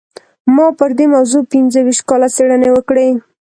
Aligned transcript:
ما 0.55 0.67
پر 0.79 0.89
دې 0.97 1.05
موضوع 1.15 1.41
پينځه 1.51 1.79
ويشت 1.83 2.03
کاله 2.09 2.27
څېړنې 2.35 2.69
وکړې. 2.71 3.07